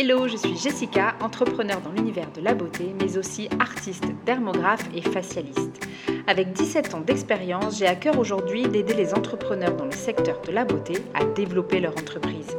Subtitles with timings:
[0.00, 5.02] Hello, je suis Jessica, entrepreneur dans l'univers de la beauté, mais aussi artiste, dermographe et
[5.02, 5.86] facialiste.
[6.28, 10.52] Avec 17 ans d'expérience, j'ai à cœur aujourd'hui d'aider les entrepreneurs dans le secteur de
[10.52, 12.56] la beauté à développer leur entreprise.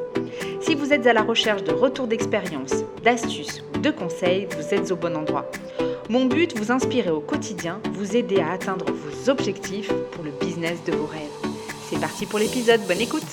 [0.69, 4.91] Si vous êtes à la recherche de retours d'expérience, d'astuces ou de conseils, vous êtes
[4.91, 5.49] au bon endroit.
[6.09, 10.83] Mon but, vous inspirer au quotidien, vous aider à atteindre vos objectifs pour le business
[10.83, 11.23] de vos rêves.
[11.89, 13.23] C'est parti pour l'épisode, bonne écoute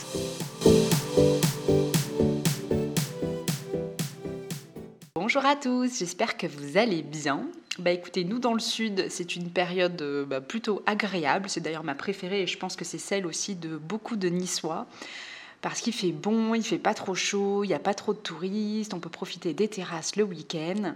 [5.15, 7.43] Bonjour à tous, j'espère que vous allez bien.
[7.79, 11.51] Bah écoutez, nous dans le sud, c'est une période euh, bah, plutôt agréable.
[11.51, 14.87] C'est d'ailleurs ma préférée et je pense que c'est celle aussi de beaucoup de Niçois.
[15.66, 18.19] Parce qu'il fait bon, il fait pas trop chaud, il n'y a pas trop de
[18.19, 20.95] touristes, on peut profiter des terrasses le week-end.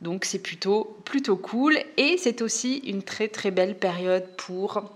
[0.00, 1.80] Donc c'est plutôt, plutôt cool.
[1.96, 4.92] Et c'est aussi une très très belle période pour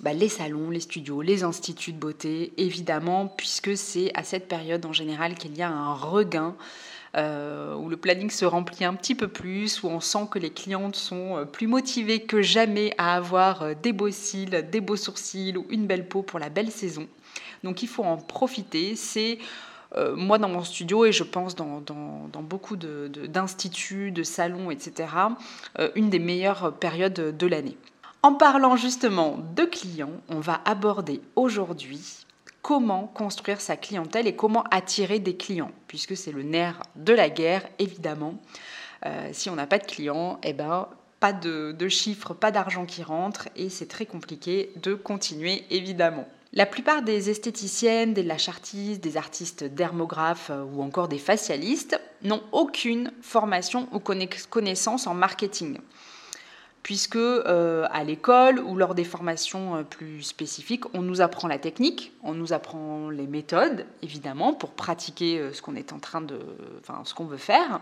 [0.00, 4.84] bah, les salons, les studios, les instituts de beauté, évidemment, puisque c'est à cette période
[4.84, 6.56] en général qu'il y a un regain
[7.16, 10.50] euh, où le planning se remplit un petit peu plus, où on sent que les
[10.50, 14.96] clientes sont euh, plus motivées que jamais à avoir euh, des beaux cils, des beaux
[14.96, 17.08] sourcils ou une belle peau pour la belle saison.
[17.64, 18.94] Donc il faut en profiter.
[18.94, 19.38] C'est
[20.16, 21.80] moi dans mon studio et je pense dans,
[22.42, 25.08] beaucoup d'instituts, de, salons, etc.,
[25.94, 27.76] une des meilleures périodes de l'année.
[28.24, 32.24] En parlant justement de clients, on va aborder aujourd'hui
[32.64, 37.28] comment construire sa clientèle et comment attirer des clients, puisque c'est le nerf de la
[37.28, 38.40] guerre, évidemment.
[39.04, 40.88] Euh, si on n'a pas de clients, eh ben,
[41.20, 46.26] pas de, chiffres, pas d'argent qui rentre, et c'est très compliqué de continuer, évidemment.
[46.56, 52.44] La plupart des esthéticiennes, des lachartistes, des artistes dermographes euh, ou encore des facialistes n'ont
[52.52, 55.80] aucune formation ou connaissance en marketing
[56.84, 61.58] puisque euh, à l'école ou lors des formations euh, plus spécifiques, on nous apprend la
[61.58, 66.38] technique, on nous apprend les méthodes, évidemment, pour pratiquer ce qu'on est en train de,
[66.80, 67.80] enfin, ce qu'on veut faire,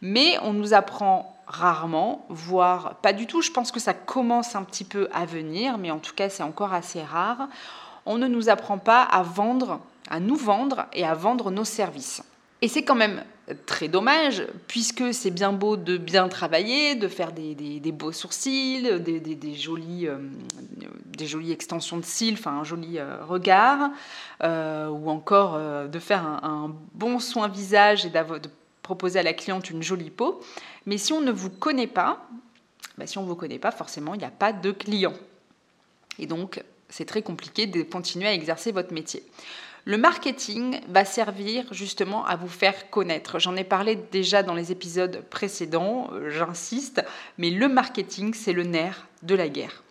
[0.00, 3.42] mais on nous apprend rarement, voire pas du tout.
[3.42, 6.42] Je pense que ça commence un petit peu à venir, mais en tout cas, c'est
[6.42, 7.48] encore assez rare.
[8.06, 12.22] On ne nous apprend pas à vendre, à nous vendre et à vendre nos services.
[12.60, 13.24] Et c'est quand même
[13.66, 19.18] très dommage, puisque c'est bien beau de bien travailler, de faire des, beaux sourcils, des,
[19.20, 20.18] des, jolies, euh,
[21.06, 23.90] des jolies extensions de cils, enfin un joli euh, regard,
[24.42, 25.58] euh, ou encore
[25.88, 28.48] de faire un, bon soin visage et de
[28.82, 30.40] proposer à la cliente une jolie peau.
[30.86, 32.26] Mais si on ne vous connaît pas,
[32.96, 35.14] bah, si on ne vous connaît pas, forcément, il n'y a pas de client.
[36.18, 36.62] Et donc,
[36.92, 39.24] c'est très compliqué de continuer à exercer votre métier.
[39.84, 43.40] Le marketing va servir justement à vous faire connaître.
[43.40, 47.04] J'en ai parlé déjà dans les épisodes précédents, euh, j'insiste,
[47.36, 49.82] mais le marketing, c'est le nerf de la guerre.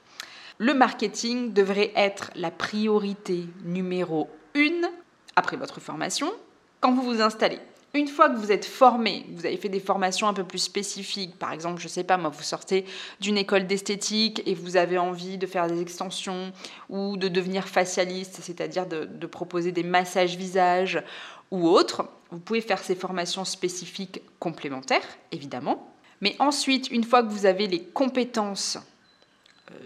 [0.60, 4.88] Le marketing devrait être la priorité numéro une
[5.36, 6.32] après votre formation
[6.80, 7.60] quand vous vous installez.
[7.94, 11.38] Une fois que vous êtes formé, vous avez fait des formations un peu plus spécifiques,
[11.38, 12.86] par exemple, je ne sais pas, moi, vous sortez
[13.20, 16.54] d'une école d'esthétique et vous avez envie de faire des extensions
[16.90, 21.04] ou de devenir facialiste, c'est-à-dire de, de, proposer des massages visage
[21.52, 25.94] ou autres, vous pouvez faire ces formations spécifiques complémentaires, évidemment.
[26.22, 28.78] Mais ensuite, une fois que vous avez les compétences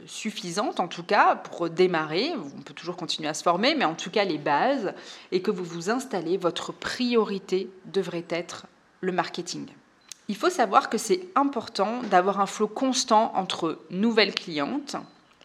[0.06, 2.34] suffisante en tout cas pour démarrer.
[2.57, 4.94] On peut toujours continuer à se former, mais en tout cas les bases,
[5.31, 8.68] et que vous vous installez, votre priorité devrait être
[9.01, 9.68] le marketing.
[10.28, 14.96] Il faut savoir que c'est important d'avoir un flot constant entre nouvelles clientes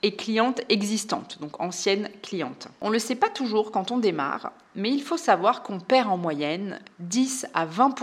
[0.02, 2.68] et clientes existantes, donc anciennes clientes.
[2.80, 6.08] On ne le sait pas toujours quand on démarre, mais il faut savoir qu'on perd
[6.08, 7.94] en moyenne 10 à 20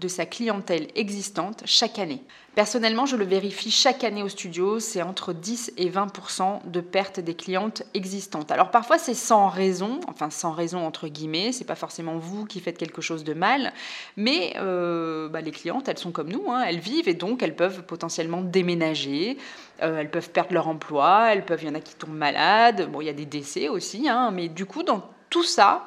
[0.00, 2.22] de sa clientèle existante chaque année.
[2.56, 7.20] Personnellement, je le vérifie chaque année au studio, c'est entre 10 et 20% de perte
[7.20, 8.50] des clientes existantes.
[8.50, 12.58] Alors parfois c'est sans raison, enfin sans raison entre guillemets, c'est pas forcément vous qui
[12.58, 13.72] faites quelque chose de mal,
[14.16, 17.54] mais euh, bah, les clientes, elles sont comme nous, hein, elles vivent et donc elles
[17.54, 19.38] peuvent potentiellement déménager,
[19.82, 22.90] euh, elles peuvent perdre leur emploi, elles peuvent, il y en a qui tombent malades,
[22.90, 25.86] bon il y a des décès aussi, hein, mais du coup dans tout ça,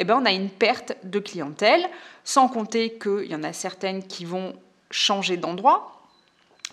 [0.00, 1.86] eh ben, on a une perte de clientèle,
[2.24, 4.54] sans compter qu'il y en a certaines qui vont
[4.90, 6.00] changer d'endroit.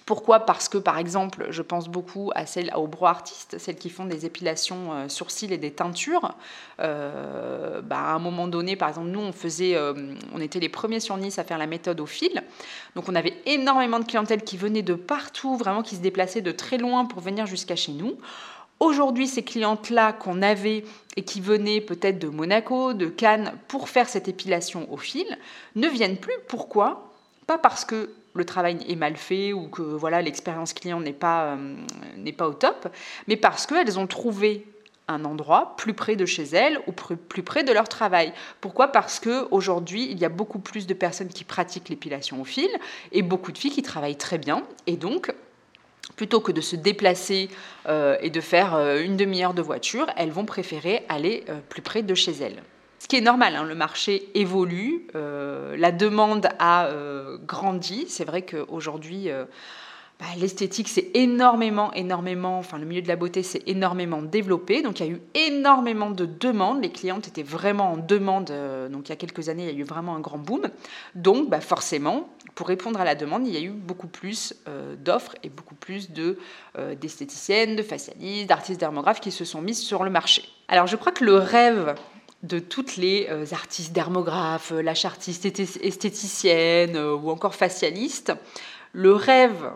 [0.05, 0.45] Pourquoi?
[0.45, 4.05] Parce que, par exemple, je pense beaucoup à celles, aux bro artistes, celles qui font
[4.05, 6.35] des épilations euh, sourcils et des teintures.
[6.79, 11.01] Euh, bah, à un moment donné, par exemple, nous, on faisait, euh, était les premiers
[11.01, 12.41] sur Nice à faire la méthode au fil.
[12.95, 16.53] Donc, on avait énormément de clientèle qui venait de partout, vraiment qui se déplaçait de
[16.53, 18.17] très loin pour venir jusqu'à chez nous
[18.79, 20.83] Aujourd'hui, ces clientes-là qu'on avait
[21.15, 25.25] et qui venaient peut-être de Monaco, de Cannes pour faire cette épilation au fil,
[25.75, 26.35] ne viennent plus.
[26.47, 27.11] Pourquoi?
[27.47, 31.55] Pas parce que le travail est mal fait ou que voilà l'expérience client n'est pas,
[31.55, 31.75] euh,
[32.17, 32.87] n'est pas au top,
[33.27, 34.67] mais parce qu'elles ont trouvé
[35.07, 38.33] un endroit plus près de chez elles ou plus près de leur travail.
[38.61, 38.89] Pourquoi?
[38.89, 42.69] Parce que aujourd'hui, il y a beaucoup plus de personnes qui pratiquent l'épilation au fil
[43.11, 45.33] et beaucoup de filles qui travaillent très bien et donc
[46.15, 47.49] plutôt que de se déplacer
[47.87, 51.81] euh, et de faire euh, une demi-heure de voiture, elles vont préférer aller euh, plus
[51.81, 52.63] près de chez elles.
[52.99, 56.89] Ce qui est normal, hein, le marché évolue, la demande a
[57.45, 58.05] grandi.
[58.09, 59.29] C'est vrai qu'aujourd'hui,
[60.19, 64.81] bah, l'esthétique c'est énormément, énormément, enfin le milieu de la beauté s'est énormément développé.
[64.81, 66.81] Donc il y a eu énormément de demandes.
[66.81, 68.51] Les clientes étaient vraiment en demande.
[68.91, 70.63] Donc il y a quelques années, il y a eu vraiment un grand boom.
[71.13, 72.27] Donc bah, forcément,
[72.57, 75.75] pour répondre à la demande, il y a eu beaucoup plus euh, d'offres et beaucoup
[75.75, 80.43] plus euh, d'esthéticiennes, de facialistes, d'artistes dermographes qui se sont mises sur le marché.
[80.67, 81.93] Alors je crois que le rêve
[82.41, 88.33] de toutes les artistes dermographes, la chartiste esthéticienne ou encore facialiste,
[88.91, 89.71] le rêve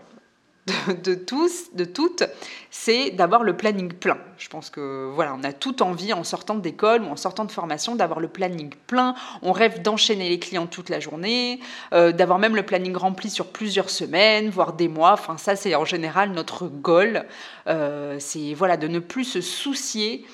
[1.04, 2.22] de, tous, de toutes,
[2.70, 4.18] c'est d'avoir le planning plein.
[4.38, 7.50] Je pense que voilà, on a tout envie en sortant d'école ou en sortant de
[7.50, 9.14] formation d'avoir le planning plein.
[9.42, 11.58] On rêve d'enchaîner les clients toute la journée,
[11.92, 15.12] euh, d'avoir même le planning rempli sur plusieurs semaines, voire des mois.
[15.14, 17.26] Enfin, ça, c'est en général notre goal.
[17.66, 20.24] Euh, c'est voilà, de ne plus se soucier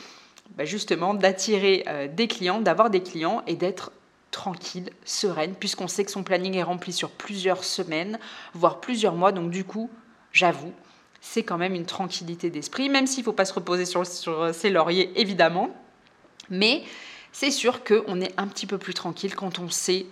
[0.56, 3.92] bah, justement d'attirer euh, des clients, d'avoir des clients et d'être
[4.30, 8.19] tranquille, sereine, puisqu'on sait que son planning est rempli sur plusieurs semaines,
[8.52, 9.32] voire plusieurs mois.
[9.32, 9.88] Donc du coup,
[10.38, 10.73] j'avoue,
[11.20, 14.70] c'est quand même une tranquillité d'esprit, même s'il ne faut pas se reposer sur, ses
[14.70, 15.70] lauriers, évidemment.
[16.49, 16.85] Mais
[17.32, 20.06] c'est sûr qu'on est un petit peu plus tranquille quand on sait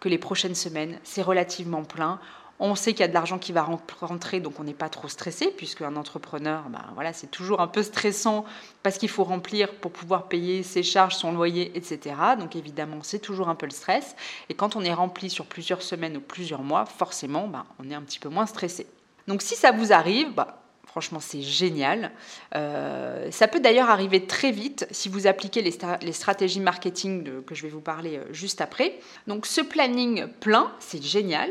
[0.00, 2.18] que les prochaines semaines, c'est relativement plein.
[2.58, 3.66] On sait qu'il y a de l'argent qui va
[4.00, 7.66] rentrer, donc on n'est pas trop stressé, puisque un entrepreneur, ben voilà, c'est toujours un
[7.66, 8.44] peu stressant
[8.82, 12.14] parce qu'il faut remplir pour pouvoir payer ses charges, son loyer, etc.
[12.38, 14.14] Donc évidemment, c'est toujours un peu le stress.
[14.48, 17.94] Et quand on est rempli sur plusieurs semaines ou plusieurs mois, forcément, ben, on est
[17.94, 18.86] un petit peu moins stressé.
[19.28, 22.10] Donc si ça vous arrive, bah, franchement c'est génial.
[22.54, 27.62] Euh, ça peut d'ailleurs arriver très vite si vous appliquez les, stratégies marketing que je
[27.62, 28.98] vais vous parler euh, juste après.
[29.26, 31.50] Donc ce planning plein, c'est génial,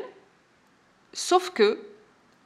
[1.13, 1.79] sauf que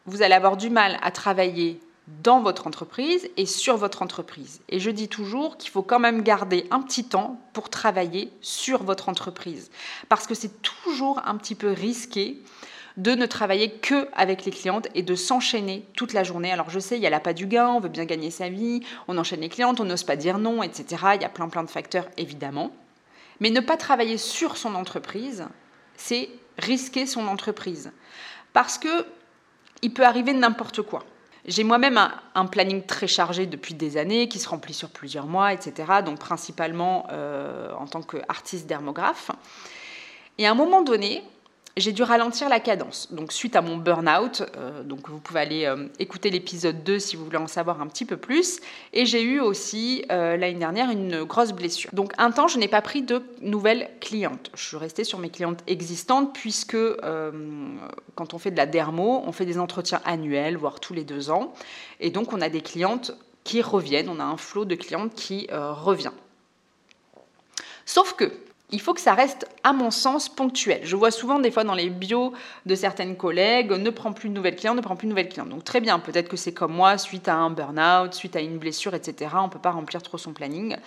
[0.05, 1.79] vous allez avoir du mal à travailler
[2.23, 4.61] dans votre entreprise et sur votre entreprise.
[4.69, 8.83] Et je dis toujours qu'il faut quand même garder un petit temps pour travailler sur
[8.83, 9.71] votre entreprise.
[10.07, 12.41] Parce que c'est toujours un petit peu risqué
[12.97, 16.51] de ne travailler que avec les clientes et de s'enchaîner toute la journée.
[16.51, 18.81] Alors je sais, il y a pas du gain, on veut bien gagner sa vie,
[19.07, 21.03] on enchaîne les clientes, on n'ose pas dire non, etc.
[21.15, 22.71] Il y a plein plein de facteurs évidemment.
[23.39, 25.45] Mais ne pas travailler sur son entreprise,
[25.97, 27.91] c'est risquer son entreprise.
[28.53, 29.05] Parce que
[29.81, 31.03] il peut arriver n'importe quoi.
[31.47, 31.99] J'ai moi-même
[32.33, 36.01] un, planning très chargé depuis des années, qui se remplit sur plusieurs mois, etc.
[36.03, 39.29] Donc principalement euh, en tant qu'artiste dermographe.
[40.39, 41.23] Et à un moment donné,
[41.77, 43.09] j'ai dû ralentir la cadence.
[43.11, 47.17] Donc suite à mon burn-out, euh, donc vous pouvez aller euh, écouter l'épisode 2 si
[47.17, 48.59] vous voulez en savoir un petit peu plus.
[48.93, 51.89] Et j'ai eu aussi euh, l'année dernière une grosse blessure.
[51.91, 54.51] Donc un temps, je n'ai pas pris de nouvelles clientes.
[54.55, 56.77] Je suis restée sur mes clientes existantes puisque
[58.15, 61.29] quand on fait de la dermo, on fait des entretiens annuels, voire tous les deux
[61.29, 61.53] ans.
[61.99, 63.11] Et donc on a des clientes
[63.43, 66.11] qui reviennent, on a un flot de clientes qui revient.
[67.85, 68.31] Sauf que
[68.71, 70.81] il faut que ça reste, à mon sens, ponctuel.
[70.83, 72.33] Je vois souvent des fois dans les bios
[72.65, 75.45] de certaines collègues, ne prend plus de nouvelles clients, ne prend plus de nouvelles clients.
[75.45, 78.57] Donc très bien, peut-être que c'est comme moi, suite à un burn-out, suite à une
[78.57, 79.31] blessure, etc.
[79.35, 80.77] On ne peut pas remplir trop son planning.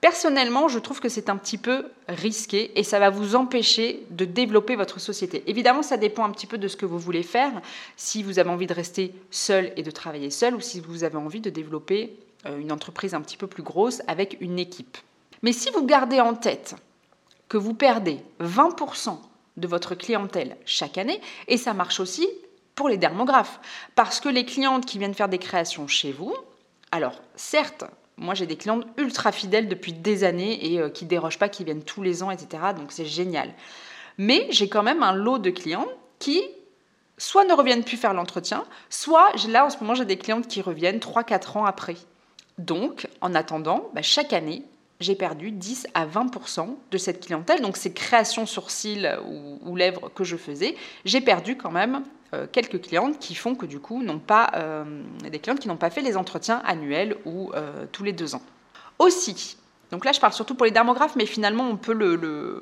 [0.00, 4.24] Personnellement, je trouve que c'est un petit peu risqué et ça va vous empêcher de
[4.24, 5.44] développer votre société.
[5.46, 7.52] Évidemment, ça dépend un petit peu de ce que vous voulez faire.
[7.96, 11.18] Si vous avez envie de rester seul et de travailler seul ou si vous avez
[11.18, 14.98] envie de développer euh, une entreprise un petit peu plus grosse avec une équipe.
[15.42, 16.76] Mais si vous gardez en tête
[17.48, 19.18] que vous perdez 20%
[19.56, 22.26] de votre clientèle chaque année, et ça marche aussi
[22.74, 23.60] pour les dermographes,
[23.94, 26.34] parce que les clientes qui viennent faire des créations chez vous,
[26.90, 27.84] alors certes,
[28.16, 31.64] moi j'ai des clientes ultra fidèles depuis des années et euh, qui dérogent pas, qui
[31.64, 32.62] viennent tous les ans, etc.
[32.76, 33.52] Donc c'est génial.
[34.18, 36.40] Mais j'ai quand même un lot de clients qui
[37.18, 40.62] soit ne reviennent plus faire l'entretien, soit là en ce moment j'ai des clientes qui
[40.62, 41.96] reviennent 3-4 ans après.
[42.58, 44.64] Donc en attendant, bah, chaque année,
[45.00, 47.60] j'ai perdu 10 à 20% de cette clientèle.
[47.60, 49.06] Donc ces créations sourcils
[49.64, 52.02] ou, lèvres que je faisais, j'ai perdu quand même
[52.34, 54.84] euh, quelques clientes qui font que du coup n'ont pas euh,
[55.28, 58.42] des clientes qui n'ont pas fait les entretiens annuels ou euh, tous les deux ans.
[58.98, 59.56] Aussi,
[59.90, 62.60] Donc là, je parle surtout pour les dermographes, mais finalement, on peut le,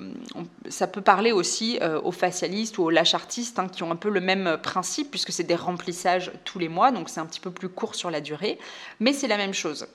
[0.68, 4.08] ça peut parler aussi euh, aux facialistes ou aux lâche-artistes hein, qui ont un peu
[4.08, 7.50] le même principe, puisque c'est des remplissages tous les mois, donc c'est un petit peu
[7.50, 8.58] plus court sur la durée,
[9.00, 9.86] mais c'est la même chose.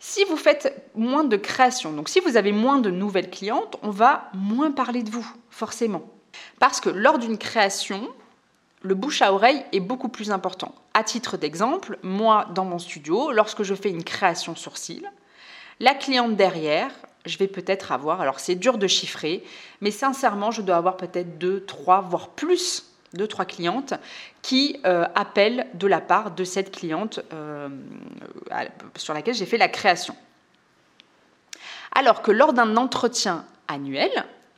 [0.00, 3.90] Si vous faites moins de création, donc si vous avez moins de nouvelles clientes, on
[3.90, 6.02] va moins parler de vous, forcément.
[6.60, 8.08] Parce que lors d'une création,
[8.82, 10.72] le bouche à oreille est beaucoup plus important.
[10.94, 15.08] À titre d'exemple, moi, dans mon studio, lorsque je fais une création sourcil,
[15.80, 16.90] la cliente derrière,
[17.26, 19.42] je vais peut-être avoir, alors c'est dur de chiffrer,
[19.80, 23.94] mais sincèrement, je dois avoir peut-être deux, trois, voire plus deux, trois clientes
[24.42, 27.68] qui euh, appellent de la part de cette cliente euh,
[28.96, 30.14] sur laquelle j'ai fait la création.
[31.92, 34.10] Alors que lors d'un entretien annuel,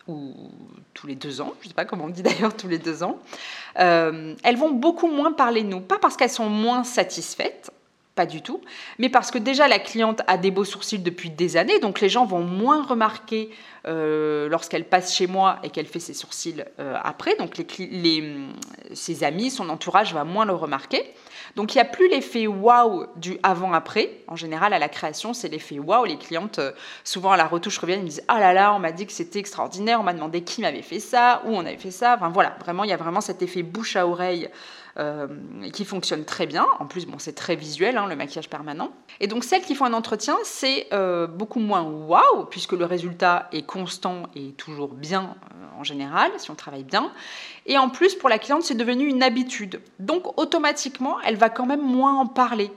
[0.08, 0.34] ou
[0.94, 3.02] tous les deux ans, je ne sais pas comment on dit d'ailleurs tous les deux
[3.02, 3.18] ans,
[3.78, 5.80] euh, elles vont beaucoup moins parler de nous.
[5.80, 7.70] Pas parce qu'elles sont moins satisfaites,
[8.14, 8.60] pas du tout,
[8.98, 12.08] mais parce que déjà la cliente a des beaux sourcils depuis des années, donc les
[12.08, 13.50] gens vont moins remarquer
[13.86, 18.34] euh, lorsqu'elle passe chez moi et qu'elle fait ses sourcils euh, après, donc les,
[18.92, 21.14] ses amis, son entourage va moins le remarquer.
[21.56, 24.22] Donc il n'y a plus l'effet waouh du avant-après.
[24.28, 26.04] En général, à la création, c'est l'effet waouh.
[26.04, 26.72] Les clientes, euh,
[27.04, 29.12] souvent à la retouche, reviennent et me disent Ah là là, on m'a dit que
[29.12, 32.14] c'était extraordinaire, on m'a demandé qui m'avait fait ça, où on avait fait ça.
[32.16, 34.48] Enfin voilà, vraiment, il y a vraiment cet effet bouche à oreille
[34.98, 35.28] euh,
[35.72, 36.66] qui fonctionne très bien.
[36.80, 38.90] En plus, bon, c'est très visuel, hein, le maquillage permanent.
[39.20, 43.48] Et donc, celles qui font un entretien, c'est euh, beaucoup moins waouh, puisque le résultat
[43.52, 45.36] est constant et toujours bien
[45.78, 47.12] en général, si on travaille bien.
[47.66, 49.80] Et en plus, pour la cliente, c'est devenu une habitude.
[50.00, 52.72] Donc, automatiquement, elle va quand même moins en parler.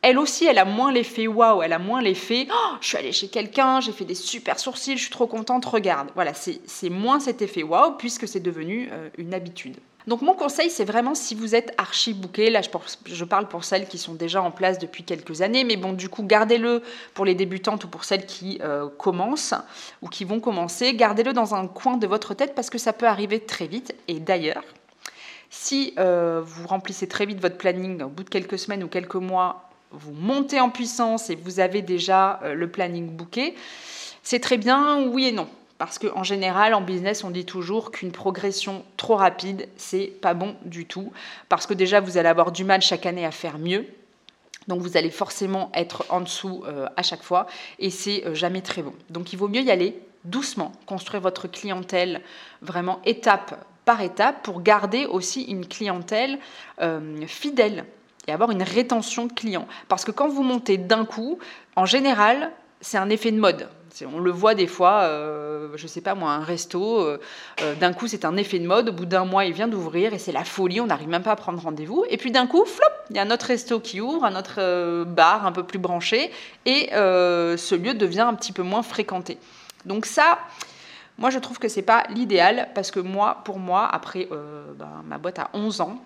[0.00, 3.10] Elle aussi, elle a moins l'effet waouh, elle a moins l'effet oh, je suis allée
[3.10, 6.10] chez quelqu'un, j'ai fait des super sourcils, je suis trop contente, regarde.
[6.14, 9.76] Voilà, c'est moins cet effet waouh puisque c'est devenu euh, une habitude.
[10.08, 13.86] Donc mon conseil, c'est vraiment si vous êtes archi booké, là je, parle pour celles
[13.86, 17.34] qui sont déjà en place depuis quelques années, mais bon du coup gardez-le pour les
[17.34, 19.52] débutantes ou pour celles qui euh, commencent
[20.00, 23.06] ou qui vont commencer, gardez-le dans un coin de votre tête parce que ça peut
[23.06, 23.94] arriver très vite.
[24.08, 24.64] Et d'ailleurs,
[25.50, 29.16] si euh, vous remplissez très vite votre planning au bout de quelques semaines ou quelques
[29.16, 33.54] mois, vous montez en puissance et vous avez déjà euh, le planning booké,
[34.22, 35.48] c'est très bien, oui et non.
[35.78, 40.56] Parce qu'en général, en business, on dit toujours qu'une progression trop rapide, c'est pas bon
[40.64, 41.12] du tout.
[41.48, 43.86] Parce que déjà, vous allez avoir du mal chaque année à faire mieux.
[44.66, 47.46] Donc vous allez forcément être en dessous euh, à chaque fois
[47.78, 48.92] et c'est euh, jamais très bon.
[49.08, 52.20] Donc il vaut mieux y aller doucement, construire votre clientèle
[52.60, 56.38] vraiment étape par étape pour garder aussi une clientèle
[56.82, 57.86] euh, fidèle
[58.26, 59.66] et avoir une rétention de clients.
[59.88, 61.38] Parce que quand vous montez d'un coup,
[61.74, 63.70] en général, c'est un effet de mode.
[64.06, 67.18] On le voit des fois, euh, je sais pas moi, un resto, euh,
[67.62, 70.14] euh, d'un coup c'est un effet de mode, au bout d'un mois il vient d'ouvrir
[70.14, 72.04] et c'est la folie, on n'arrive même pas à prendre rendez-vous.
[72.10, 75.04] Et puis d'un coup, flop, il y a un autre resto qui ouvre, un autre
[75.04, 76.30] bar un peu plus branché
[76.66, 79.38] et ce lieu devient un petit peu moins fréquenté.
[79.84, 80.38] Donc ça,
[81.16, 85.18] moi je trouve que c'est pas l'idéal parce que moi, pour moi, après ben, ma
[85.18, 85.98] boîte a 11 ans,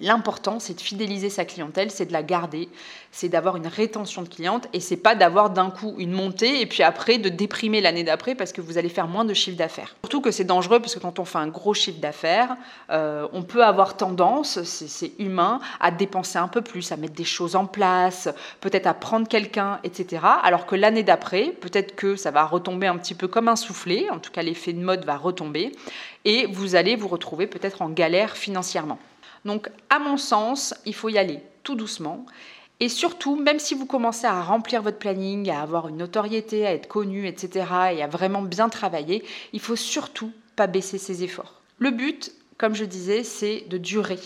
[0.00, 2.68] L'important, c'est de fidéliser sa clientèle, c'est de la garder,
[3.10, 6.66] c'est d'avoir une rétention de clientes et c'est pas d'avoir d'un coup une montée et
[6.66, 9.96] puis après de déprimer l'année d'après parce que vous allez faire moins de chiffre d'affaires.
[10.02, 12.56] Surtout que c'est dangereux parce que quand on fait un gros chiffre d'affaires,
[12.90, 17.24] euh, on peut avoir tendance, c'est humain, à dépenser un peu plus, à mettre des
[17.24, 18.28] choses en place,
[18.60, 20.22] peut-être à prendre quelqu'un, etc.
[20.42, 24.08] Alors que l'année d'après, peut-être que ça va retomber un petit peu comme un soufflé,
[24.10, 25.72] en tout cas l'effet de mode va retomber
[26.26, 28.98] et vous allez vous retrouver peut-être en galère financièrement.
[29.46, 32.26] Donc, à mon sens, il faut y aller tout doucement.
[32.80, 36.74] Et surtout, même si vous commencez à remplir votre planning, à avoir une notoriété, à
[36.74, 41.62] être connu, etc., et à vraiment bien travailler, il faut surtout pas baisser ses efforts.
[41.78, 44.18] Le but, comme je disais, c'est de durer.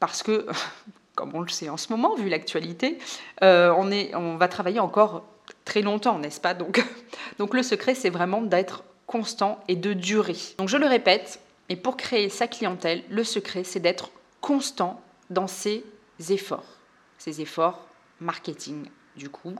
[0.00, 0.46] Parce que,
[1.14, 2.98] comme on le sait en ce moment, vu l'actualité,
[3.42, 5.22] euh, on, on va travailler encore
[5.64, 6.54] très longtemps, n'est-ce pas?
[6.54, 6.84] Donc,
[7.38, 10.36] donc le secret, c'est vraiment d'être constant et de durer.
[10.58, 14.10] Donc je le répète, et pour créer sa clientèle, le secret, c'est d'être
[14.46, 15.84] constant dans ses
[16.30, 16.76] efforts,
[17.18, 17.84] ses efforts
[18.20, 18.86] marketing
[19.16, 19.56] du coup.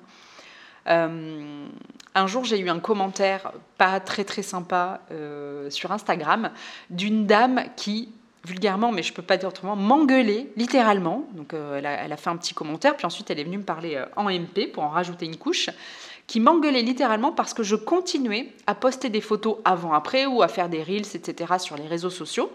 [0.87, 1.67] Euh,
[2.15, 6.53] un jour, j'ai eu un commentaire pas très très sympa euh, sur Instagram
[6.89, 8.13] d'une dame qui,
[8.45, 11.27] vulgairement, mais je peux pas dire autrement, m'engueulait littéralement.
[11.33, 13.59] Donc, euh, elle, a, elle, a, fait un petit commentaire, puis ensuite elle est venue
[13.59, 15.69] me parler en MP pour en rajouter une couche,
[16.29, 20.69] qui m'engueulait littéralement parce que je continuais à poster des photos avant-après ou à faire
[20.69, 21.55] des reels, etc.
[21.59, 22.53] sur les réseaux sociaux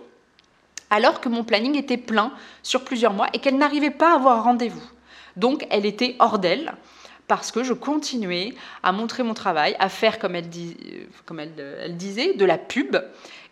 [0.91, 2.31] alors que mon planning était plein
[2.61, 4.83] sur plusieurs mois et qu'elle n'arrivait pas à avoir rendez-vous.
[5.37, 6.73] Donc elle était hors d'elle
[7.27, 10.49] parce que je continuais à montrer mon travail, à faire, comme elle,
[11.25, 12.97] comme elle, disait, de la pub.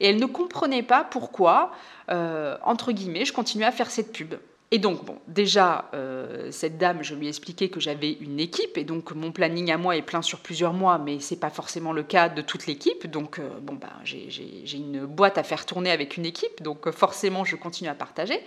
[0.02, 1.72] Et elle ne comprenait pas pourquoi,
[2.12, 4.36] euh, entre guillemets, je continuais à faire cette pub.
[4.72, 8.78] Et donc, bon, déjà, euh, cette dame, je lui ai expliqué que j'avais une équipe,
[8.78, 11.50] et donc mon planning à moi est plein sur plusieurs mois, mais ce n'est pas
[11.50, 13.08] forcément le cas de toute l'équipe.
[13.08, 16.92] Donc, euh, bon, bah, j'ai une boîte à faire tourner avec une équipe, donc euh,
[16.92, 18.40] forcément, je continue à partager.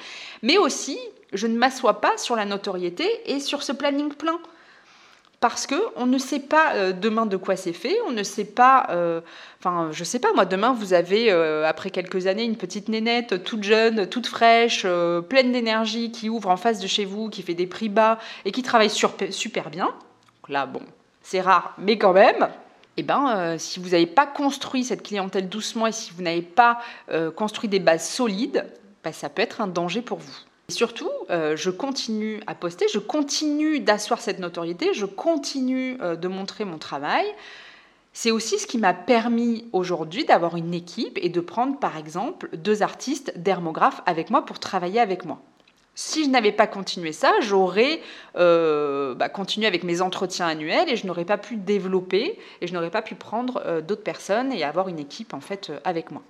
[0.42, 0.98] Mais aussi,
[1.32, 4.38] je ne m'assois pas sur la notoriété et sur ce planning plein
[5.42, 8.44] parce que on ne sait pas euh, demain de quoi c'est fait, on ne sait
[8.44, 9.20] pas, euh,
[9.58, 13.42] enfin je sais pas moi, demain vous avez euh, après quelques années une petite nénette
[13.42, 14.86] toute jeune, toute fraîche,
[15.28, 18.52] pleine d'énergie qui ouvre en face de chez vous, qui fait des prix bas et
[18.52, 19.92] qui travaille super bien.
[20.48, 20.82] Là bon,
[21.22, 22.48] c'est rare, mais quand même.
[22.96, 26.78] Eh ben, si vous n'avez pas construit cette clientèle doucement et si vous n'avez pas
[27.34, 28.66] construit des bases solides,
[29.02, 30.36] ben, ça peut être un danger pour vous
[30.72, 36.28] surtout, euh, je continue à poster, je continue d'asseoir cette notoriété, je continue euh, de
[36.28, 37.24] montrer mon travail.
[38.12, 42.50] C'est aussi ce qui m'a permis aujourd'hui d'avoir une équipe et de prendre par exemple
[42.56, 45.40] deux artistes dermographes avec moi pour travailler avec moi.
[45.94, 48.00] Si je n'avais pas continué ça, j'aurais
[48.36, 52.72] euh, bah, continué avec mes entretiens annuels et je n'aurais pas pu développer et je
[52.72, 56.22] n'aurais pas pu prendre d'autres personnes et avoir une équipe en fait avec moi.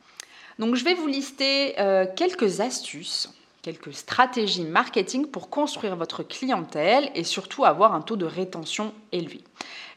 [0.58, 1.74] Donc je vais vous lister
[2.16, 3.30] quelques astuces
[3.62, 9.40] quelques stratégies marketing pour construire votre clientèle et surtout avoir un taux de rétention élevé.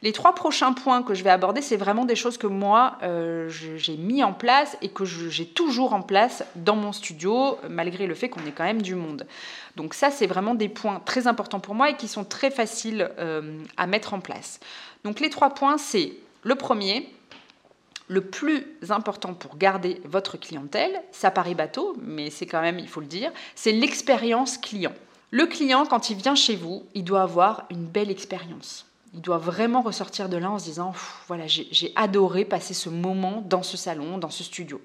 [0.03, 3.49] Les trois prochains points que je vais aborder, c'est vraiment des choses que moi, euh,
[3.49, 8.13] j'ai mis en place et que j'ai toujours en place dans mon studio, malgré le
[8.13, 9.25] fait qu'on ait quand même du monde.
[9.75, 13.09] Donc ça, c'est vraiment des points très importants pour moi et qui sont très faciles
[13.17, 14.59] euh, à mettre en place.
[15.03, 17.09] Donc les trois points, c'est le premier,
[18.07, 22.87] le plus important pour garder votre clientèle, ça paraît bateau, mais c'est quand même, il
[22.87, 24.93] faut le dire, c'est l'expérience client.
[25.31, 28.85] Le client, quand il vient chez vous, il doit avoir une belle expérience.
[29.13, 30.93] Il doit vraiment ressortir de là en se disant,
[31.27, 34.81] voilà, j'ai adoré passer ce moment dans ce salon, dans ce studio.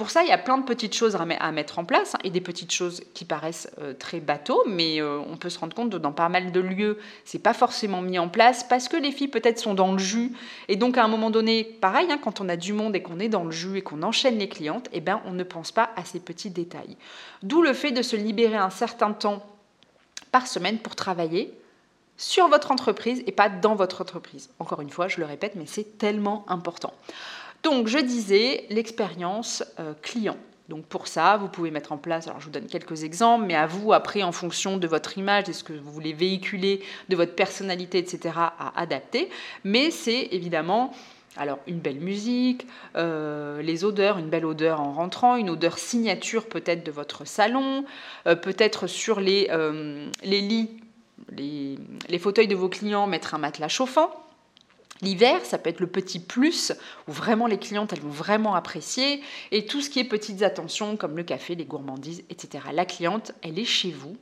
[0.00, 2.30] Pour ça, il y a plein de petites choses à mettre en place hein, et
[2.30, 5.92] des petites choses qui paraissent euh, très bateaux, mais euh, on peut se rendre compte
[5.92, 9.12] que dans pas mal de lieux, c'est pas forcément mis en place parce que les
[9.12, 10.32] filles peut-être sont dans le jus
[10.68, 13.20] et donc à un moment donné, pareil, hein, quand on a du monde et qu'on
[13.20, 15.90] est dans le jus et qu'on enchaîne les clientes, eh ben on ne pense pas
[15.96, 16.96] à ces petits détails.
[17.42, 19.44] D'où le fait de se libérer un certain temps
[20.32, 21.52] par semaine pour travailler
[22.16, 24.48] sur votre entreprise et pas dans votre entreprise.
[24.60, 26.94] Encore une fois, je le répète, mais c'est tellement important.
[27.62, 30.36] Donc, je disais l'expérience euh, client.
[30.68, 33.56] Donc pour ça, vous pouvez mettre en place, alors je vous donne quelques exemples, mais
[33.56, 37.16] à vous après, en fonction de votre image, de ce que vous voulez véhiculer, de
[37.16, 39.30] votre personnalité, etc., à adapter.
[39.64, 40.94] Mais c'est évidemment
[41.36, 46.46] alors une belle musique, euh, les odeurs, une belle odeur en rentrant, une odeur signature
[46.46, 47.84] peut-être de votre salon,
[48.28, 49.48] euh, peut-être sur les,
[50.22, 50.70] les lits,
[51.32, 54.12] les, les fauteuils de vos clients, mettre un matelas chauffant.
[55.02, 56.72] L'hiver, ça peut être le petit plus
[57.08, 59.22] où vraiment les clientes, elles vont vraiment apprécier.
[59.50, 62.64] Et tout ce qui est petites attentions comme le café, les gourmandises, etc.
[62.72, 64.16] La cliente, elle est chez vous.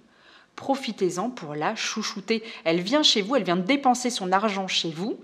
[0.55, 2.43] Profitez-en pour la chouchouter.
[2.64, 5.19] Elle vient chez vous, elle vient dépenser son argent chez vous.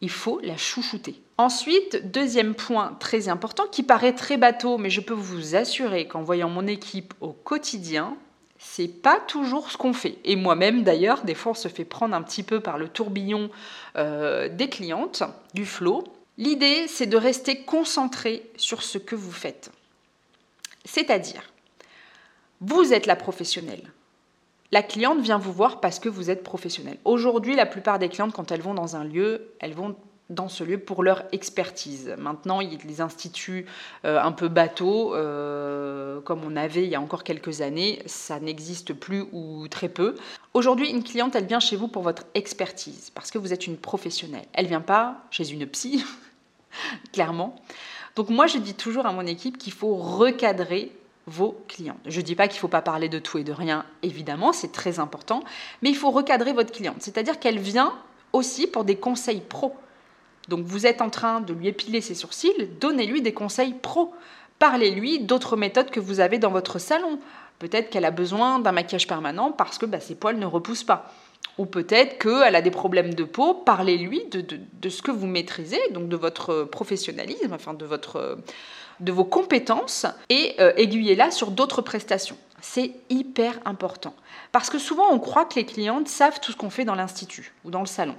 [0.00, 1.22] Il faut la chouchouter.
[1.38, 6.22] Ensuite, deuxième point très important qui paraît très bateau, mais je peux vous assurer qu'en
[6.22, 8.16] voyant mon équipe au quotidien,
[8.66, 10.16] c'est pas toujours ce qu'on fait.
[10.24, 13.50] Et moi-même, d'ailleurs, des fois, on se fait prendre un petit peu par le tourbillon
[13.96, 15.22] euh, des clientes,
[15.52, 16.02] du flot.
[16.38, 19.70] L'idée, c'est de rester concentré sur ce que vous faites.
[20.84, 21.42] C'est-à-dire,
[22.62, 23.92] vous êtes la professionnelle.
[24.72, 26.96] La cliente vient vous voir parce que vous êtes professionnel.
[27.04, 29.94] Aujourd'hui, la plupart des clientes, quand elles vont dans un lieu, elles vont
[30.30, 32.14] dans ce lieu pour leur expertise.
[32.18, 33.66] Maintenant, il instituts
[34.04, 38.40] euh, un peu bateaux, euh, comme on avait il y a encore quelques années, ça
[38.40, 40.14] n'existe plus ou très peu.
[40.54, 43.76] Aujourd'hui, une cliente, elle vient chez vous pour votre expertise, parce que vous êtes une
[43.76, 44.46] professionnelle.
[44.52, 46.04] Elle vient pas chez une psy,
[47.12, 47.56] clairement.
[48.16, 50.92] Donc moi, je dis toujours à mon équipe qu'il faut recadrer
[51.26, 51.96] vos clients.
[52.06, 54.52] Je ne dis pas qu'il ne faut pas parler de tout et de rien, évidemment,
[54.52, 55.42] c'est très important,
[55.82, 56.96] mais il faut recadrer votre cliente.
[57.00, 57.94] C'est-à-dire qu'elle vient
[58.32, 59.74] aussi pour des conseils pro.
[60.48, 64.14] Donc vous êtes en train de lui épiler ses sourcils, donnez-lui des conseils pro.
[64.58, 67.18] Parlez-lui d'autres méthodes que vous avez dans votre salon.
[67.58, 71.12] Peut-être qu'elle a besoin d'un maquillage permanent parce que bah, ses poils ne repoussent pas.
[71.56, 73.54] Ou peut-être qu'elle a des problèmes de peau.
[73.54, 80.54] Parlez-lui de, ce que vous maîtrisez, donc de votre professionnalisme, enfin de, vos compétences, et
[80.58, 82.36] euh, aiguillez-la sur d'autres prestations.
[82.60, 84.14] C'est hyper important.
[84.50, 87.54] Parce que souvent, on croit que les clientes savent tout ce qu'on fait dans l'institut
[87.64, 88.16] ou dans le salon.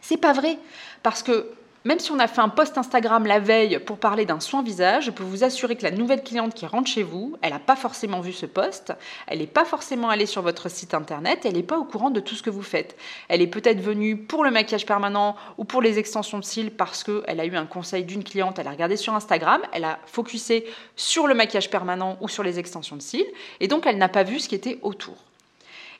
[0.00, 0.58] C'est pas vrai,
[1.02, 1.52] parce que
[1.84, 5.04] Même si on a fait un post Instagram la veille pour parler d'un soin visage,
[5.04, 7.76] je peux vous assurer que la nouvelle cliente qui rentre chez vous, elle n'a pas
[7.76, 8.92] forcément vu ce post,
[9.28, 12.18] elle n'est pas forcément allée sur votre site internet, elle n'est pas au courant de
[12.18, 12.96] tout ce que vous faites.
[13.28, 17.04] Elle est peut-être venue pour le maquillage permanent ou pour les extensions de cils parce
[17.04, 20.66] qu'elle a eu un conseil d'une cliente, elle a regardé sur Instagram, elle a focusé
[20.96, 23.26] sur le maquillage permanent ou sur les extensions de cils,
[23.60, 25.16] et donc elle n'a pas vu ce qui était autour.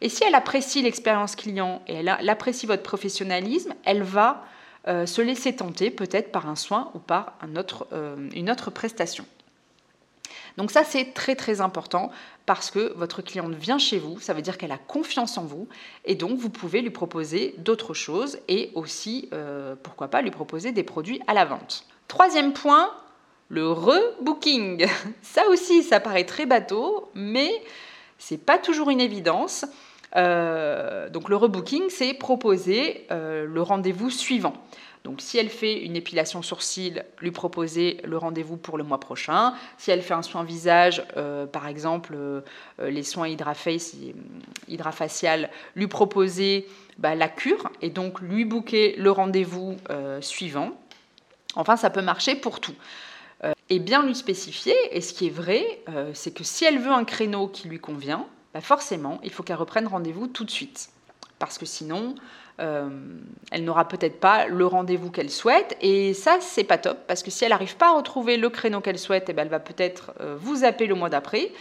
[0.01, 4.45] Et si elle apprécie l'expérience client et elle apprécie votre professionnalisme, elle va
[4.87, 7.35] euh, se laisser tenter peut-être par un soin ou par
[7.93, 9.27] euh, une autre prestation.
[10.57, 12.11] Donc ça, c'est très très important
[12.47, 15.69] parce que votre cliente vient chez vous, ça veut dire qu'elle a confiance en vous
[16.05, 20.73] et donc vous pouvez lui proposer d'autres choses et aussi, euh, pourquoi pas, lui proposer
[20.73, 21.85] des produits à la vente.
[22.09, 22.91] Troisième point,
[23.49, 24.87] le rebooking.
[25.23, 27.51] Ça aussi, ça paraît très bateau, mais
[28.19, 29.65] c'est pas toujours une évidence.
[30.17, 34.55] Euh, donc le rebooking, c'est proposer euh, le rendez-vous suivant.
[35.05, 39.55] Donc si elle fait une épilation sourcil, lui proposer le rendez-vous pour le mois prochain.
[39.79, 42.17] Si elle fait un soin visage, euh, par exemple
[42.83, 43.95] les soins hydraface,
[44.67, 46.67] hydrafacial, lui proposer
[46.99, 49.77] bah, la cure et donc lui booker le rendez-vous
[50.21, 50.73] suivant.
[51.55, 52.75] Enfin, ça peut marcher pour tout.
[53.71, 55.83] Et bien lui spécifier, et ce qui est vrai,
[56.15, 59.57] c'est que si elle veut un créneau qui lui convient, bah, forcément, il faut qu'elle
[59.57, 60.91] reprenne rendez-vous tout de suite.
[61.39, 62.15] Parce que sinon,
[62.61, 62.89] euh,
[63.53, 65.77] elle n'aura peut-être pas le rendez-vous qu'elle souhaite.
[65.81, 66.99] Et ça, c'est pas top.
[67.07, 69.49] Parce que si elle n'arrive pas à retrouver le créneau qu'elle souhaite, eh ben, elle
[69.49, 71.53] va peut-être euh, vous appeler le mois d'après.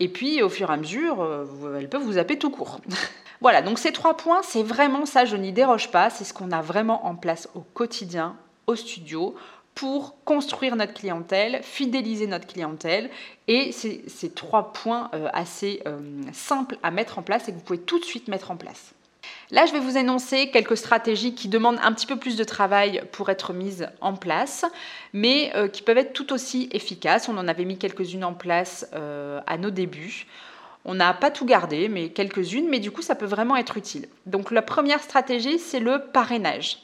[0.00, 2.80] Et puis, au fur et à mesure, euh, elle peut vous zapper tout court.
[3.40, 6.10] voilà, donc ces trois points, c'est vraiment ça, je n'y déroge pas.
[6.10, 9.34] C'est ce qu'on a vraiment en place au quotidien, au studio,
[9.74, 13.10] pour construire notre clientèle, fidéliser notre clientèle.
[13.48, 15.98] Et c'est ces trois points euh, assez euh,
[16.32, 18.94] simples à mettre en place et que vous pouvez tout de suite mettre en place.
[19.50, 23.02] Là, je vais vous énoncer quelques stratégies qui demandent un petit peu plus de travail
[23.12, 24.64] pour être mises en place,
[25.12, 27.28] mais euh, qui peuvent être tout aussi efficaces.
[27.28, 30.26] On en avait mis quelques-unes en place à nos débuts.
[30.86, 34.06] On n'a pas tout gardé, mais quelques-unes, mais du coup, ça peut vraiment être utile.
[34.26, 36.78] Donc, la première stratégie, c'est le parrainage.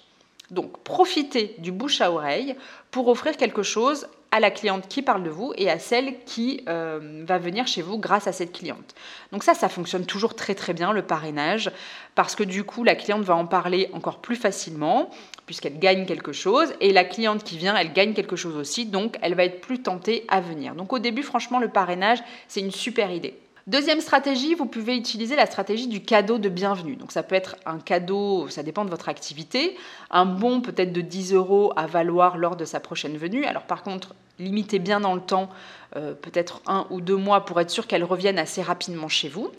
[0.51, 2.57] Donc profitez du bouche à oreille
[2.91, 6.63] pour offrir quelque chose à la cliente qui parle de vous et à celle qui
[6.69, 8.95] euh, va venir chez vous grâce à cette cliente.
[9.33, 11.71] Donc ça, ça fonctionne toujours très très bien, le parrainage,
[12.15, 15.11] parce que du coup, la cliente va en parler encore plus facilement,
[15.47, 19.17] puisqu'elle gagne quelque chose, et la cliente qui vient, elle gagne quelque chose aussi, donc
[19.21, 20.75] elle va être plus tentée à venir.
[20.75, 23.40] Donc au début, franchement, le parrainage, c'est une super idée.
[23.67, 26.97] Deuxième stratégie, vous pouvez utiliser la stratégie du cadeau de bienvenue.
[26.97, 29.77] Donc ça peut être un cadeau, ça dépend de votre activité,
[30.11, 33.45] un bon peut-être de 10 euros à valoir lors de sa prochaine venue.
[33.45, 35.51] Alors par contre, limitez bien dans le temps,
[35.95, 39.51] euh, peut-être un ou deux mois pour être sûr qu'elle revienne assez rapidement chez vous.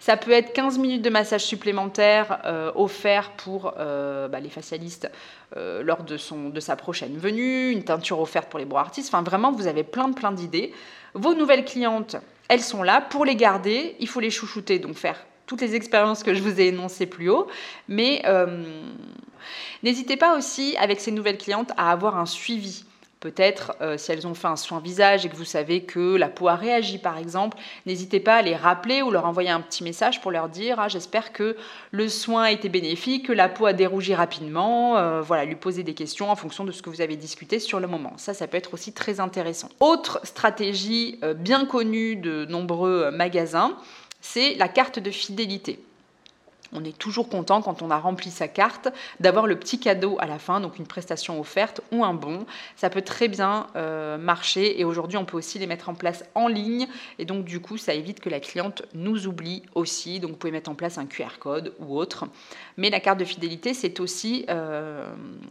[0.00, 5.10] Ça peut être 15 minutes de massage supplémentaire euh, offert pour euh, bah, les facialistes
[5.54, 6.18] lors de,
[6.60, 9.08] sa prochaine venue, une teinture offerte pour les bras artistes.
[9.14, 10.74] Enfin, vraiment, vous avez plein plein d'idées.
[11.14, 12.16] Vos nouvelles clientes,
[12.48, 13.00] elles sont là.
[13.00, 16.60] Pour les garder, il faut les chouchouter, donc faire toutes les expériences que je vous
[16.60, 17.46] ai énoncées plus haut.
[17.88, 18.64] Mais euh,
[19.82, 22.84] n'hésitez pas aussi, avec ces nouvelles clientes, à avoir un suivi.
[23.26, 26.28] Peut-être euh, si elles ont fait un soin visage et que vous savez que la
[26.28, 29.82] peau a réagi par exemple, n'hésitez pas à les rappeler ou leur envoyer un petit
[29.82, 31.56] message pour leur dire ah, j'espère que
[31.90, 35.82] le soin a été bénéfique, que la peau a dérougi rapidement, euh, voilà, lui poser
[35.82, 38.12] des questions en fonction de ce que vous avez discuté sur le moment.
[38.16, 39.70] Ça, ça peut être aussi très intéressant.
[39.80, 43.76] Autre stratégie euh, bien connue de nombreux magasins,
[44.20, 45.80] c'est la carte de fidélité.
[46.72, 48.88] On est toujours content quand on a rempli sa carte
[49.20, 52.46] d'avoir le petit cadeau à la fin, donc une prestation offerte ou un bon.
[52.76, 56.24] Ça peut très bien euh, marcher et aujourd'hui on peut aussi les mettre en place
[56.34, 56.86] en ligne
[57.18, 60.20] et donc du coup ça évite que la cliente nous oublie aussi.
[60.20, 62.24] Donc vous pouvez mettre en place un QR code ou autre.
[62.76, 65.06] Mais la carte de fidélité c'est aussi euh,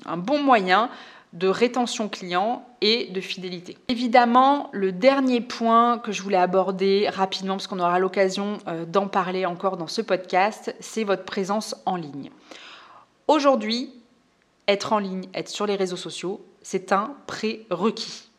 [0.06, 0.90] un bon moyen
[1.34, 3.78] de rétention client et de fidélité.
[3.88, 9.08] Évidemment, le dernier point que je voulais aborder rapidement, parce qu'on aura l'occasion euh, d'en
[9.08, 12.30] parler encore dans ce podcast, c'est votre présence en ligne.
[13.28, 13.92] Aujourd'hui,
[14.68, 18.30] être en ligne, être sur les réseaux sociaux, c'est un prérequis.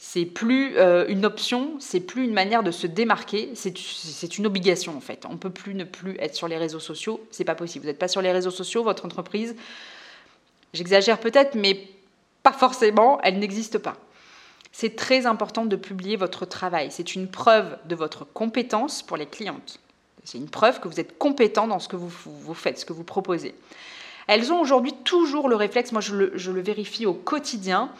[0.00, 4.96] C'est plus euh, une option, c'est plus une manière de se démarquer, c'est une obligation
[4.96, 5.24] en fait.
[5.28, 7.84] On peut plus ne plus être sur les réseaux sociaux, c'est pas possible.
[7.84, 9.56] Vous n'êtes pas sur les réseaux sociaux, votre entreprise,
[10.74, 11.88] J'exagère peut-être, mais
[12.42, 13.96] pas forcément, elle n'existe pas.
[14.72, 16.88] C'est très important de publier votre travail.
[16.90, 19.80] C'est une preuve de votre compétence pour les clientes.
[20.24, 23.04] C'est une preuve que vous êtes compétent dans ce que vous, faites, ce que vous
[23.04, 23.54] proposez.
[24.26, 27.90] Elles ont aujourd'hui toujours le réflexe, moi je le, vérifie au quotidien,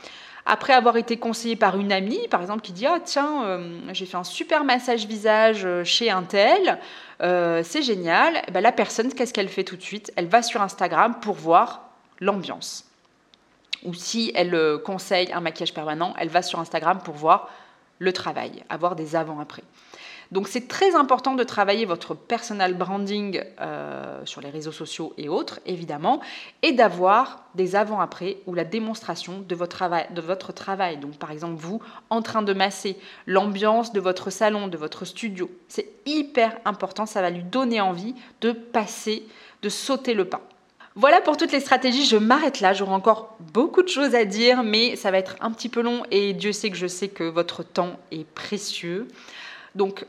[0.45, 4.05] après avoir été conseillée par une amie, par exemple, qui dit Ah, tiens, euh, j'ai
[4.05, 6.79] fait un super massage visage euh, chez un tel,
[7.23, 8.43] euh, c'est génial.
[8.47, 10.13] Eh ben, la personne, qu'est-ce qu'elle fait tout de suite?
[10.17, 11.88] Elle va sur Instagram pour voir
[12.21, 12.85] l'ambiance.
[13.85, 17.49] ou si elle euh, conseille un maquillage permanent, elle va sur Instagram pour voir
[18.01, 19.63] le travail, avoir des avant-après.
[20.31, 25.29] Donc c'est très important de travailler votre personal branding euh, sur les réseaux sociaux et
[25.29, 26.21] autres, évidemment,
[26.63, 30.99] et d'avoir des avant-après ou la démonstration de votre, travail, de votre travail.
[30.99, 35.51] Donc par exemple, vous en train de masser l'ambiance de votre salon, de votre studio.
[35.69, 39.27] C'est hyper important, ça va lui donner envie de passer,
[39.63, 40.43] de sauter le pas.
[40.95, 44.63] Voilà pour toutes les stratégies, je m'arrête là, j'aurai encore beaucoup de choses à dire,
[44.63, 47.25] mais ça va être un petit peu long et Dieu sait que je sais que
[47.25, 49.07] votre temps est précieux.
[49.75, 50.07] Donc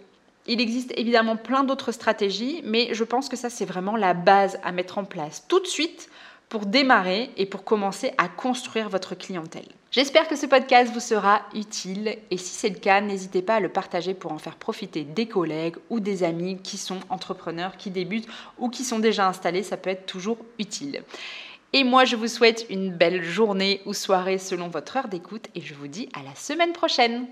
[0.48, 4.60] il existe évidemment plein d'autres stratégies, mais je pense que ça, c'est vraiment la base
[4.64, 6.10] à mettre en place tout de suite
[6.50, 9.68] pour démarrer et pour commencer à construire votre clientèle.
[9.92, 13.60] J'espère que ce podcast vous sera utile et si c'est le cas, n'hésitez pas à
[13.60, 17.90] le partager pour en faire profiter des collègues ou des amis qui sont entrepreneurs, qui
[17.90, 18.28] débutent
[18.60, 21.02] ou qui sont déjà installés, ça peut être toujours utile.
[21.74, 25.62] Et moi, je vous souhaite une belle journée ou soirée selon votre heure d'écoute et
[25.62, 27.26] je vous dis à la semaine prochaine.